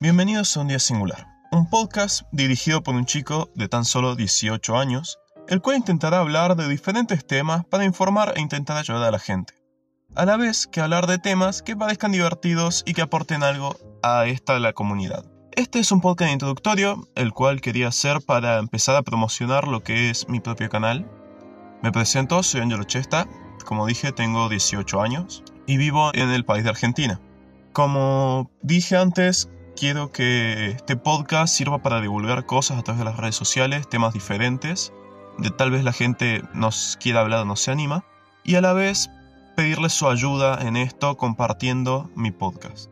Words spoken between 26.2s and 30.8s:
el país de Argentina. Como dije antes, quiero que